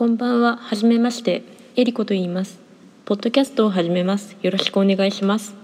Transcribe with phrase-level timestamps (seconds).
[0.00, 1.42] こんばんは、はじめまして、
[1.76, 2.58] えりこと言います。
[3.04, 4.34] ポッドキャストを始めます。
[4.40, 5.54] よろしくお願いします。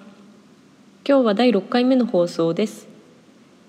[1.08, 2.86] 今日は第6回目の放送です。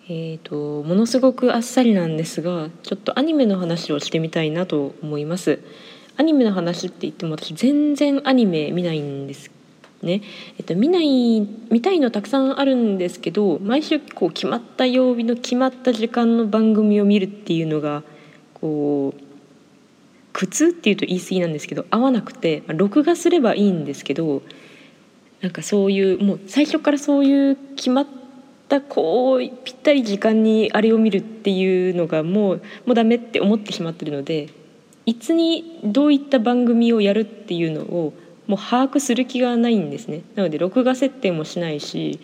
[0.09, 5.61] えっ、とものすごくあっさりなんですが、ちょっとアニメの話をしてみたいなと思います。
[6.17, 9.49] アニメの話って言っても私全然アニメ見ないんです
[10.01, 10.21] ね。
[10.59, 18.03] えっと見ない見たいのたくさんあるんですけど、毎週こう決まった曜日の決まった時間の番組を見るっていうのが
[18.53, 19.26] こう
[20.37, 24.43] 苦痛っていうと言い過ぎなんですけど合わなくてま録画すればいいんですけど
[25.41, 28.07] なんかそういうもう最初からそういう決まっ
[28.69, 34.49] たこうぴったり時間にあれを見るっていうのがもうもうダメって思ってしまってるので
[35.07, 38.13] いつにどういった番組をやるっていうのを
[38.45, 40.21] もう把握する気がないんですね。
[40.35, 42.19] なので録画設定もしないし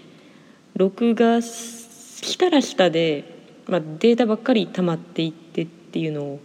[0.76, 3.24] 録画したらしたで、
[3.68, 6.40] まあ、データばっかり溜まっていってっていうのを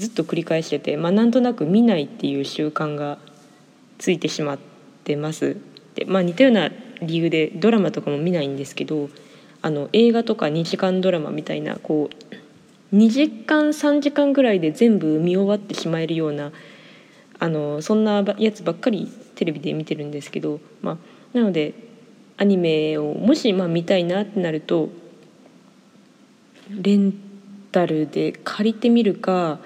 [0.00, 3.18] ずっと繰り返してて、まあ、なんとなく見ないっていう習慣が
[3.98, 4.58] ついてしまっ
[5.04, 5.58] てます。
[5.94, 6.70] でまあ、似たような
[7.02, 9.10] 理由でドラマとかも見ないんですけど
[9.60, 12.08] あの映画とか2時間ドラマみたいなこ
[12.92, 16.52] う2時間3時間ぐらいで全部見終わってしまえるような
[17.38, 20.96] あのそんなやつばっかりテレビで見てるんですけど、まあ、
[21.36, 21.74] なので
[22.38, 24.88] アニメをもしまあ見たいなってなると
[26.70, 27.12] レン
[27.72, 29.58] タルで借りてみるか、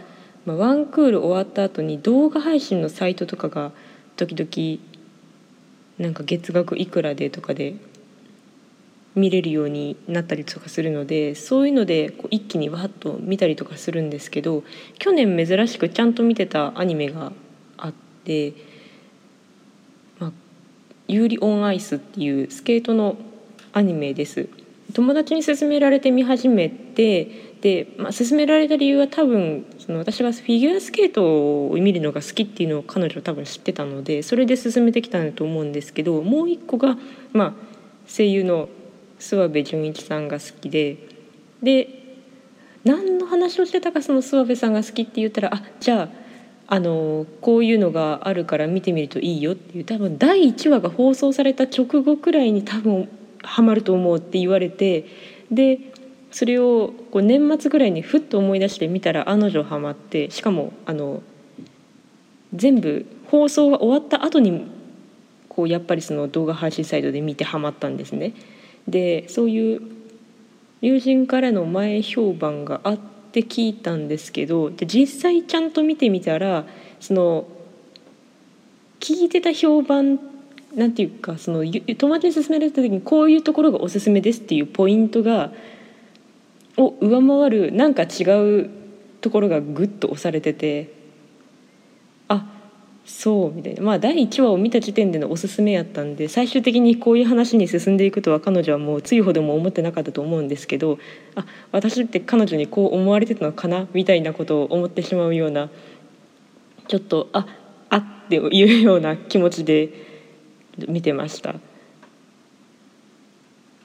[0.47, 3.73] まあ、ワンクール終わった後に動画配信のサイトとかが
[4.17, 4.81] 時々
[5.99, 7.75] なんか月額いくらでとかで
[9.15, 14.65] 見れるようになったりとかするのでそういうのでこう一気にわっと見たりとかするんですけど
[14.99, 17.33] 去年珍しくちゃんと見てたアニメが
[17.77, 17.93] あっ
[18.25, 18.53] て
[20.19, 20.33] 「まあ、
[21.07, 23.17] ユーリ・オン・アイス」っていうスケートの
[23.73, 24.49] アニメです。
[24.93, 27.44] 友達に勧められて見始めて、
[27.97, 36.99] まあ、勧められた理由は多分その私がフィギュアスケートを見るのが好きっていうのを彼女は多分知ってたのでそれで勧めてきたんだと思うんですけどもう一個が、
[37.33, 37.53] まあ、
[38.07, 38.69] 声優の
[39.19, 40.99] 諏訪部純一さんが好きで
[41.63, 42.05] で
[42.85, 46.09] 何の話をしてたかその諏訪部さんが好きって言ったらあじゃあ
[46.67, 53.09] あのこういうのがあるから見てみるといいよっていう多分第1話が放送された直後くらいに多分
[53.43, 55.07] ハマると思うって言われて
[55.51, 55.94] で
[56.35, 61.23] それをこう年末ぐらいにふっと思い出してみたら案の定ハマってしかもあの
[62.53, 64.67] 全部放送が終わった後に
[65.49, 68.35] こうやっぱりその動画配信サイトで見てハマったんですね。
[68.89, 69.83] でそういう
[70.81, 72.99] 友人からの前評判があっ
[73.31, 76.67] て聞いたんですけどで実際ちゃんと見てみたら
[76.99, 77.47] その
[78.99, 80.19] 聞いてた評判
[80.75, 85.53] なんていうかその友達に勧められた時にこういうところがおすすめですっていうポイントが
[86.77, 88.25] を上回るなんか違
[88.63, 88.71] う
[89.21, 90.93] ところがグッと押されてて
[92.29, 92.47] あ
[93.05, 100.99] そうみたいなまあ第1話を見た時点でのおすすめやったんで最終的にこういう話に進んでいくとは彼女はもうついほども思ってなかったと思うんですけど
[101.37, 105.71] あ私って彼女にこう思われてたのかなみたいなことを思ってしまうような
[106.89, 107.47] ちょっとあ
[107.89, 109.91] あっていうような気持ちで
[110.89, 111.55] 見てました。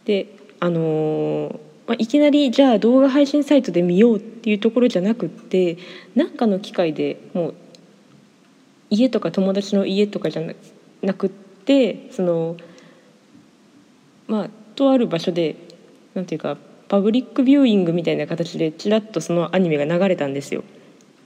[0.06, 5.80] であのーまあ、いきなりじゃあ動画配信サイトで見ようっていうところじゃなくって
[6.14, 7.56] 何かの機会でもう
[8.92, 10.44] 家とか友達の家とかじゃ
[11.02, 12.58] なくってその
[14.28, 15.56] まあとある場所で
[16.14, 16.58] なんていうか
[16.90, 20.64] パブリックビューイングみたいな形でちらっとそのアニメが流れたんですよ。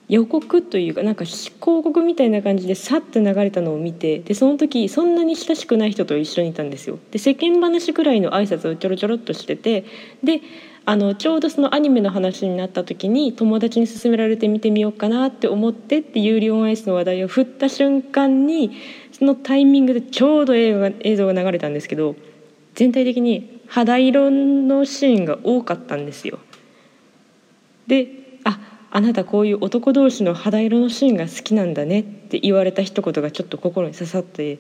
[0.10, 7.00] 予告というかなんか広告みたいな感じでさっと流れたのを見てでその時そんなに親しくない人と一緒にいたんですよ。
[7.12, 9.86] で世間話くらいの挨拶をちょろちょろっとしてて
[10.24, 10.42] で
[10.86, 18.72] あのちょうどそのアニメの話になった時に友達に勧められて見てみようかなって思ってってユーリオンアイスの話題を振った瞬間に
[19.18, 22.16] そのタイミングでちょうど映画映像が流れたんですけど
[22.76, 26.40] 全体的に肌色のシーンが多かったんですよ。
[27.88, 28.23] で
[28.96, 34.60] あなたこういう男同士の肌色のシーンが好きなんだねって言われた一言がちょっと心に刺さって、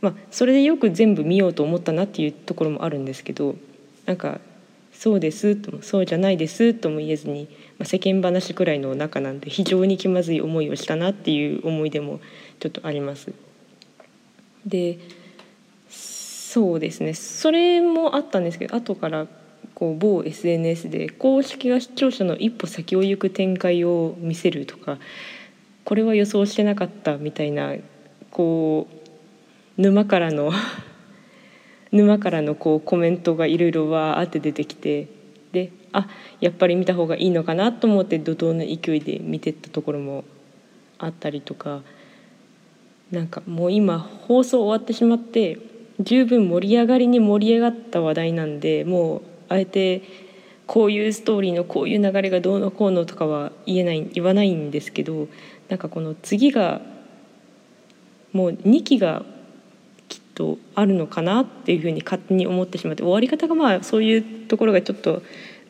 [0.00, 3.56] まあ、それでよく全部見ようと思ったなっていうところもあるんですけど
[4.04, 4.38] なんか
[4.94, 12.20] 「そうです」とも「そうじゃないです」とも言えずに、まあ、世間話くらいの中なんで非常に気まずい思いをしたなっていう思い出も
[12.60, 13.32] ちょっとあります。
[14.64, 15.00] で
[15.90, 19.26] そうですねそれもあったんですけど後から
[19.74, 24.98] こう某 SNS で公式が視聴者の一歩先を行く展開を見せるとか
[25.84, 27.74] これは予想してなかったみたいな
[28.30, 28.88] こ
[29.78, 30.50] う沼からの
[31.92, 35.08] 沼からのこうコメントがいろいろわーって出てきて
[35.52, 36.08] であ
[36.40, 40.24] やっぱり見た方がいいのかなと思って怒涛の勢いで見てったところも
[40.98, 41.82] あったりとか
[43.10, 45.58] なんかもう今放送終わってしまって
[46.00, 50.02] 十分盛り上がりに盛り上がった話題なんでもうあえて
[50.66, 55.28] こういうストーリーのこういう流れがどうのこうのとかは言えない言わないんですけど
[55.68, 56.80] なんかこの次が
[58.32, 59.24] もう2期が
[60.08, 65.22] きっとあるのかなっていうふうに勝手に思ってしまって終わり方がまあそういうところがちょっと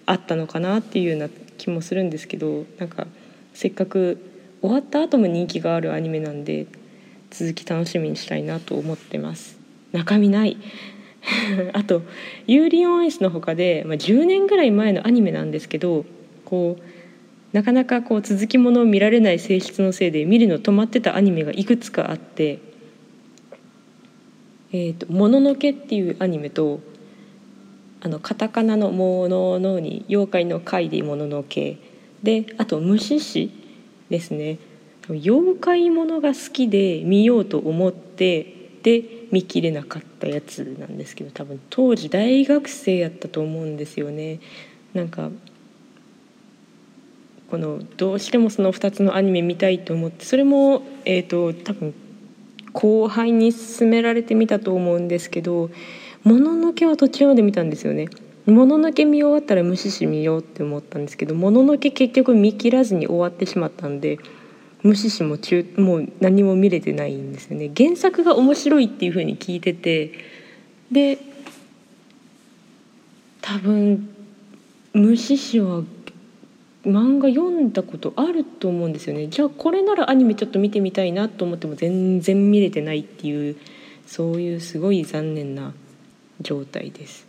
[0.07, 1.29] あったのかなっていうような
[1.59, 3.07] 気もするんですけどなんか
[3.55, 4.19] せっかく
[4.61, 6.67] 終わった後も人気があるアニメなんで
[7.31, 9.59] 続き楽しみにしたいなと思ってます。
[9.93, 10.57] 中身ない。
[11.73, 12.03] あと
[12.47, 16.05] 「ユーリオンアイス」の他で、まあ、10年ぐらい前のアニメなんですけど
[16.45, 16.83] こう
[17.53, 22.59] なかなかこう続きものを見られない性質のせいで見るの止まってたアニメがいくつかあって
[24.73, 26.81] 「えーと、もののけ」っていうアニメと
[28.01, 31.79] あのカタカナの「ものの」に妖怪の「怪」で「もののけ」
[32.23, 33.51] であと「虫師」
[34.11, 34.59] ですね。
[35.09, 44.41] 妖怪ものが好きで見ようと思ってで見切れなかったやつなんですけど多分当時大学生やったと思うんですよね。
[44.95, 45.31] なんか
[47.51, 51.95] このどうしてもその2つのアニメ見たいと思ってそれも、えーと、多分
[52.73, 55.71] 後輩に勧められてみたと思うんですけど
[56.25, 58.09] 「もののけ」は途中まで見たんですよね。
[58.47, 64.19] もののけ見終わったら無視し見ようって思ったんですけどもののけ結局見切らずに終わってしまったんで
[64.87, 67.71] 無視しも中もう何も見れてないんですよね。
[67.77, 70.13] 原作が面白いっていうふうに聞いてて。
[70.91, 71.19] で
[73.41, 74.09] 多分
[74.93, 75.83] 無視しは
[76.85, 79.27] 漫画読んだことあると思うんですよね。
[79.27, 83.57] じゃあこれならアニメちょっと見てみたいなと思っても全然見れてないっていう
[84.07, 85.75] そういうすごい残念な
[86.41, 87.27] 状態です。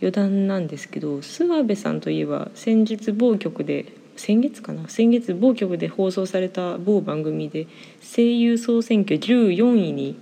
[0.00, 4.88] 余談なんですけど諏訪部さんといえば先日某局で先月かな？
[4.88, 7.68] 先月某局で放送された某番組で
[8.02, 10.18] 声優総選挙14位に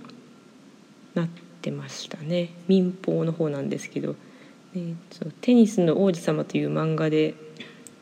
[1.15, 1.27] なっ
[1.61, 4.15] てましたね民放の方なんですけど
[4.73, 7.33] 「ね、そうテニスの王子様」という漫画で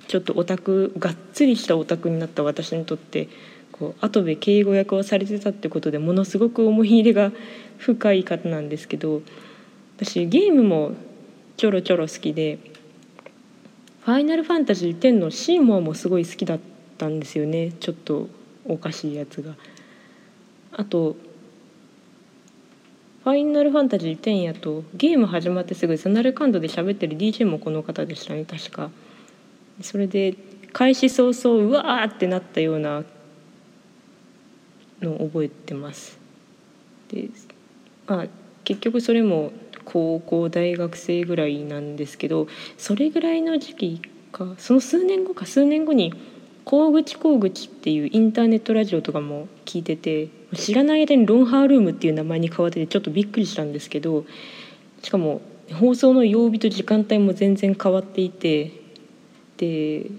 [0.08, 3.30] ちょっとオタクがっつりしたオタクになった私にとって
[3.72, 7.32] こう後部敬語役をされてたってことでものすごく思い入れが
[7.78, 9.22] 深い方なんですけど
[9.98, 10.92] 私ゲームも
[11.56, 12.75] ちょろちょろ好きで。
[14.06, 16.60] ファイナルファンタジー10のシーモアもすごい好きだっ
[17.00, 18.30] たんですよねちょっと
[18.64, 19.56] おかしいやつが。
[20.74, 21.16] あと
[23.24, 28.92] ファイナルファンタジー10やとゲーム始まってすぐサナルカンドで喋ってる DJ もこの方でしたね確か。
[29.82, 30.36] それで
[30.72, 33.04] 開始早々うわーってなったような
[35.02, 36.20] のを覚えてます。
[37.12, 37.30] で
[38.06, 38.28] まあ
[38.64, 39.52] 結局それも
[39.86, 42.48] 高校大学生ぐらいなんですけど
[42.78, 44.02] それぐらいの時期
[44.32, 46.14] かその数年後か数年後に
[46.66, 54.26] 「高口高口」っていうインターネットラジオとかも聞いてて知らない間にロンハールームっていう名前に変わっててちょっとびっくりしたんですけど
[55.02, 55.42] しかも
[55.74, 58.72] 放送の曜日と時間帯も全然変わっていて
[59.58, 60.10] で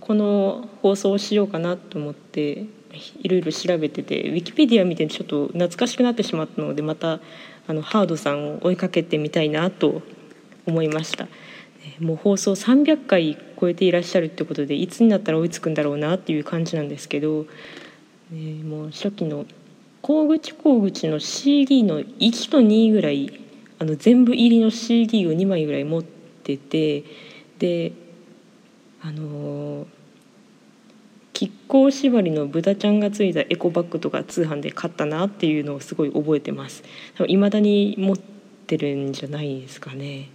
[0.00, 2.66] この放送をしようかなと思って
[3.22, 7.20] いろいろ調べててウィキペディア見てちょっと懐かしくなってしまったのでまた
[7.70, 10.02] あのハードさんを追いかけてみたいなと
[10.66, 11.28] 思いました。
[12.00, 17.46] もう放送300回超えていらっしゃるってことでいつになったら追いつくんだろうなっていう感じなんですけど、
[18.64, 19.46] もう初期の
[20.02, 23.40] 「高口高口」の CD の1と2ぐらい
[23.78, 27.04] あの全部入りの CD を2枚ぐらい持ってて
[27.60, 27.92] で
[29.00, 29.99] あのー
[31.40, 36.82] 亀甲縛りの豚ちゃんがついたエコバッグとか通販で買ったなっていうのをすごい覚えてます。
[37.28, 40.28] いまだに持ってるんじゃないですかね。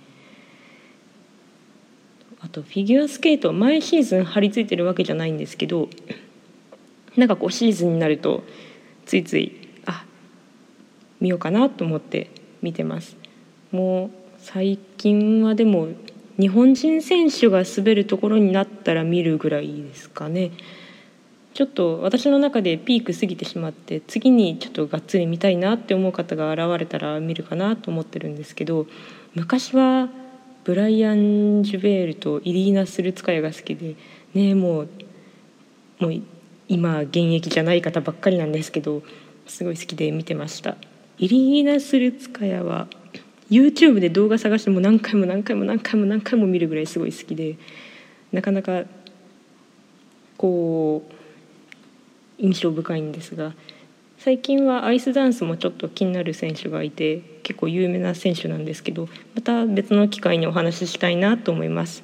[2.40, 5.90] あとフィギュアスケート毎シーズン張り付いてるわけじゃないんですけど
[7.16, 8.44] なんかこうシーズンになると
[9.06, 9.52] ついつい
[9.86, 10.06] あ
[11.20, 12.32] 見ようかなと思って
[12.64, 13.16] 見てます。
[13.72, 14.10] もう
[14.40, 15.88] 最近はでも
[16.40, 20.52] 日本人選手が滑るところになったら見るぐらいですかね。
[21.56, 28.88] ちょっと私の中でピーク過ぎてしまって次にちょっとがっつり見たいなって思う方が現れたら見るかなと思ってるんですけど
[29.36, 30.10] 昔は
[30.66, 33.96] ブライアン・ジュベールとイリーナ・スルツカヤが好きで
[34.34, 34.90] ねもう
[36.02, 36.22] もう
[36.68, 39.02] 今現役じゃない方ばっかりなんですけど
[39.48, 40.76] すごい好きで見てました。
[41.18, 42.88] イリーナ・スルツカヤは
[43.50, 47.56] YouTube で動画探しても何回も何回も何回も何回も見るぐらいすごい好きで
[48.34, 48.84] なかなか
[50.36, 51.25] こう
[52.38, 53.54] 印象深いんですが
[54.18, 62.04] 最近はアイスダンスもちょっと気になる選手がいて結構有名な選手なんですけどまた別の機会にお話ししたいなと思います。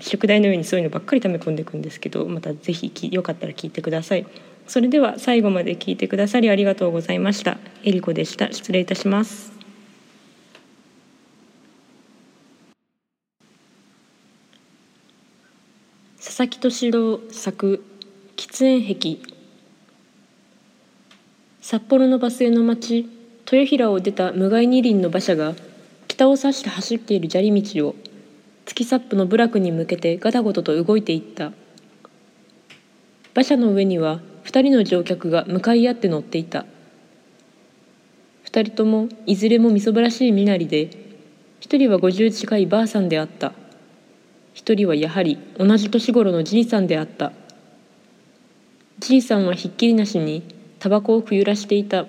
[0.00, 4.26] 宿題のようにそういうのばっかり溜め込んでいくんですけどまた是非よかったら聞いてください。
[4.66, 7.58] それでは最後まで聞いてくださりありがとうございました。
[7.82, 8.52] えりこでした。
[8.52, 9.52] 失礼いたします。
[16.18, 17.84] 佐々木敏郎作
[18.36, 19.35] 喫煙壁
[21.68, 23.10] 札幌のバスへの町
[23.50, 25.56] 豊平を出た無害二輪の馬車が
[26.06, 27.96] 北を指して走っている砂利道を
[28.66, 31.50] 月サップの部落に向けてガタゴトと動いていった。
[33.34, 36.66] 馬車の上には2人の乗客が向かい合って乗っていた。
[38.44, 40.88] 2人ともいずれもみそばらしい身なりで
[41.62, 43.48] 1人は50近いばあさんであった。
[44.54, 47.32] 1人はやはり同じ年頃のじいさんであった。
[49.00, 50.54] じいさんはひっきりなしに
[50.86, 52.06] タバコをくゆらしていた。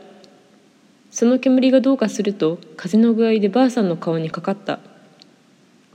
[1.10, 4.82] その煙がどうかすると風の具合でばあさんの顔にかかった。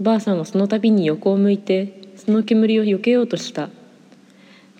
[0.01, 3.69] ばあさんはその度に横を向いてその煙を避けようとした。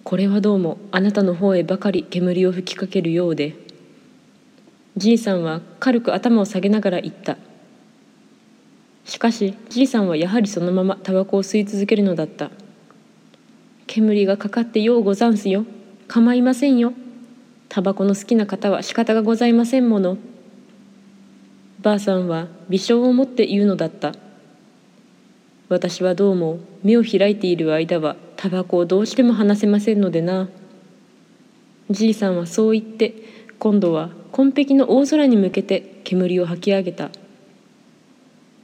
[0.03, 3.55] これはどうもあなたの方へばかり煙を吹きかけるようで。
[4.97, 7.39] じいさんは軽く頭を下げながら言った。
[9.05, 12.51] しかしじいさんはやはりそのままタバコを吸い続けるのだった。
[13.87, 15.65] 煙がかかってようござんすよ。
[16.09, 16.95] 構いませんよ。
[17.75, 20.19] タバコの好きな方は仕方がございませんもの。
[21.81, 24.13] ばあさんは微笑を持って言うのだった。
[25.71, 30.51] 私はどうも目を開いている間はタバコをどうしても離せませんのでな。
[31.89, 33.15] じいさんはそう言って
[33.59, 37.09] 今度は紺碧の大空に向けて煙を吐き上げた。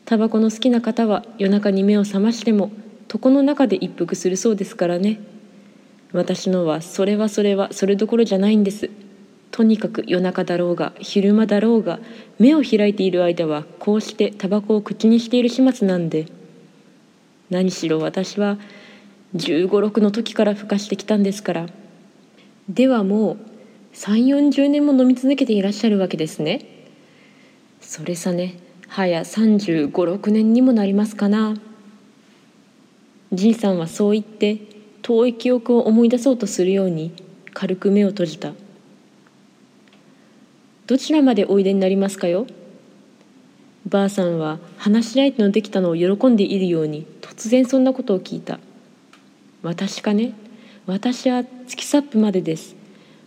[0.04, 2.70] タバコの好きな方は夜中に目を覚ましても
[3.10, 5.18] 床の中で一服するそうですからね。
[6.12, 8.90] 私のはそれはそれはそれどころじゃないんです。
[9.50, 11.98] とにかく夜中だろうが昼間だろうが
[12.38, 16.26] 目を開いている間はこうしてタバコを口にしている始末なんで。
[17.50, 18.58] 何しろ私は
[19.34, 21.66] 1 5 6の時からふかしてきたんですから。
[22.68, 23.36] ではもう
[23.94, 26.86] 3 4 0年も飲み続けていらっしゃるわけですね。
[27.80, 31.56] それさね早3 5 6年にもなりますかな。
[33.32, 37.12] じいさんはそう言って遠い記憶を思い出そうとするように
[37.54, 38.52] 軽く目を閉じた。
[40.86, 42.46] どちらまでおいでになりますかよ？
[43.86, 48.58] ばあさんは話し相手のできたのを喜んでいるように突然そんなことを聞いた。
[49.62, 50.32] 私かね？
[50.86, 52.76] 私は月サップまでです。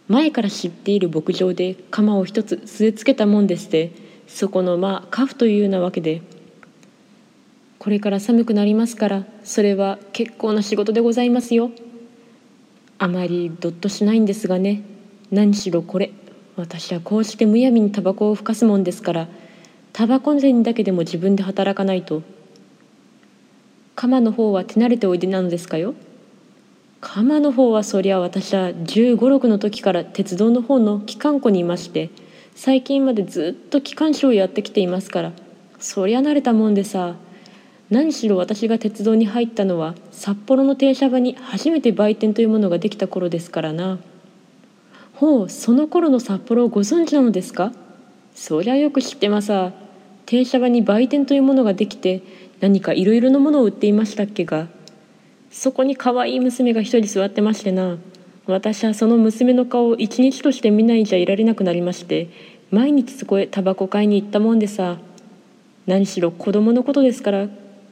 [0.07, 4.09] 前から知っている牧場で鎌を一つ据え付けたもんでして。
[4.27, 6.21] そこのまあカフというようなわけで
[7.81, 11.71] これから寒くなりますからそれは結構な仕事でございますよ。
[12.99, 14.83] あまりどっとしないんですがね
[15.31, 16.13] 何しろこれ
[16.55, 19.27] 私はこうしてむやみにタバコをふかすもんですから
[19.93, 22.21] タバコ銭だけでも自分で働かないと
[23.95, 25.95] 鎌の方は手慣れておいでなのですかよ。
[26.99, 32.11] 鎌の方はそりゃ私は1 5 6の時から鉄道の方の機関庫にいまして
[32.53, 35.31] 最近までずっと機関士をやってきていますから
[35.79, 37.15] そりゃ慣れたもんでさ
[37.91, 43.99] 何しろ私が鉄道に入ったのは札幌の停車場に初めて売店というものができた頃ですからな。
[45.13, 47.73] ほうその頃の札幌をご存知なのですか？
[48.33, 49.51] そりゃよく知ってます
[50.25, 52.23] 停車場に売店というものができて
[52.61, 54.67] 何かいろいろなものを売っていましたっけが。
[55.51, 57.97] そこに可愛い娘が一人座ってましてな。
[58.47, 62.29] 私はその娘の顔を一日として見ないじゃいられなくなりまして
[62.71, 64.97] 毎日そこへタバコ買いに行ったもんでさ。
[65.87, 67.47] 何しろ子供のことですから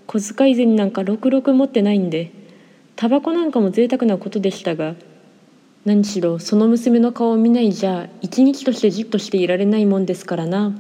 [0.10, 2.32] 小遣い銭なんかろくろく持ってないんで
[2.96, 4.96] タバコなんかも贅沢なことでしたが
[5.86, 10.74] 何しろその娘の顔を見ないじゃ一日としてじっとしていられないもんですからな。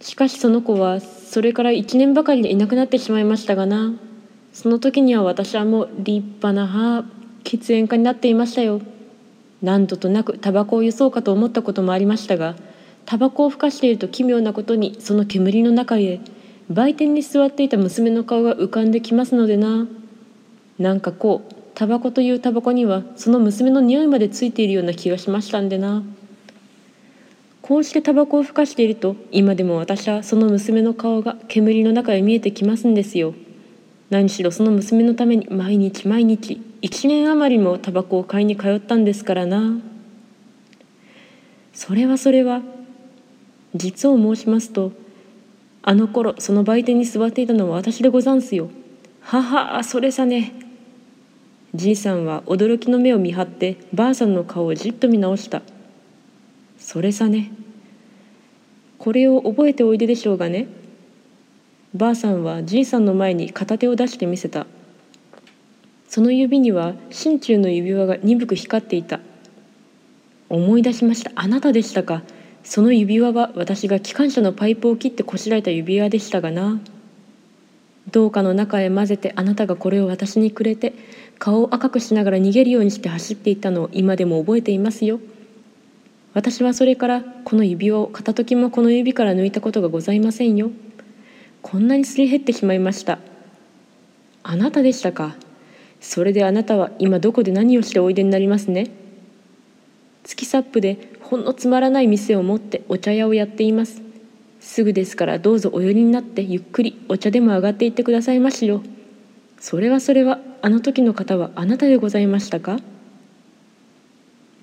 [0.00, 3.94] しかしその子はそれから1年ばかりでいなくなってしまいましたがな。
[4.52, 7.04] その時には私はもう立派な母
[7.44, 8.80] 喫煙家になっていましたよ。
[9.62, 12.56] 何度となくタバコを輸そうかと思ったこともありましたが
[13.06, 16.20] タバコをふかしていると奇妙なことにその煙の中へ
[16.70, 19.86] 売店に座っていた娘の顔が浮かんできますのでな。
[20.78, 26.02] なんかこうタバコというタバコにはその娘の匂いまでついているような気がしましたんでな。
[27.62, 33.34] こうしてタバコをふかしていると今でも私はその娘の顔が煙の中へ見えてきますんですよ。
[34.10, 39.80] 何しろその娘のために毎日毎日1年余りもタバコを買いに通ったんですからな。
[41.72, 42.60] それはそれは
[43.74, 44.92] 実を申しますと
[45.88, 48.68] あの頃その売店に座っていたのは私でござんすよ。
[49.22, 50.52] ははそれさね。
[51.74, 55.62] じいさんは驚きの目を見張ってばあさんの顔をじっと見直した。
[56.78, 57.52] それさね。
[58.98, 60.68] これを覚えておいででしょうがね。
[61.94, 64.66] ばあさんはじいさんの前に片手を出してみせた。
[66.06, 69.20] その指には心中の指輪が鈍く光っていた
[70.50, 72.22] 思い出しましたあなたでしたか
[72.64, 76.80] その指輪は私が機関車のパイプを切ってこしらえた指輪でしたがな。
[78.10, 80.94] どうかの中へ混ぜてあなたがこれを私にくれて
[81.38, 85.20] 顔を赤くしながら逃げるようにして走っていったのを今でも覚えていますよ。
[86.34, 90.70] 私はそれからこの指輪を片時もこの指から抜いたことがございませんよ。
[91.62, 93.18] こんなにすり減ってしまいました。
[94.42, 95.36] あなたでしたか。
[96.00, 98.90] それであなたは今どこで何をしておいでになりますね。
[100.24, 104.00] 月サップでほんのつまらない店を持ってお茶屋をやっています。
[104.60, 108.82] すぐですからどうぞお寄りになってゆっくりお茶でも上がっていってくださいましよ。
[109.60, 112.78] それはそれはあの時の方はあなたでございましたか？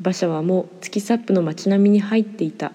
[0.01, 2.71] 馬車はもう月サップの町並みに入っていた。